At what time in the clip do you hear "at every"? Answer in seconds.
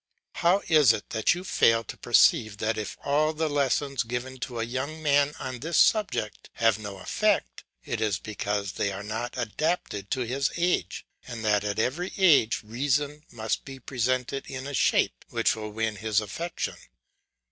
11.63-12.13